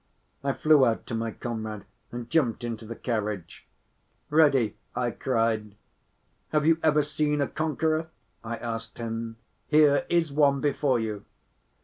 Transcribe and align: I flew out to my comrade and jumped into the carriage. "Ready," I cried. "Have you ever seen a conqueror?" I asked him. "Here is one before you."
I 0.43 0.53
flew 0.53 0.83
out 0.83 1.05
to 1.05 1.13
my 1.13 1.29
comrade 1.29 1.85
and 2.11 2.27
jumped 2.27 2.63
into 2.63 2.85
the 2.87 2.95
carriage. 2.95 3.67
"Ready," 4.31 4.75
I 4.95 5.11
cried. 5.11 5.75
"Have 6.51 6.65
you 6.65 6.79
ever 6.81 7.03
seen 7.03 7.39
a 7.39 7.47
conqueror?" 7.47 8.09
I 8.43 8.55
asked 8.57 8.97
him. 8.97 9.37
"Here 9.67 10.07
is 10.09 10.31
one 10.31 10.59
before 10.59 10.99
you." 10.99 11.25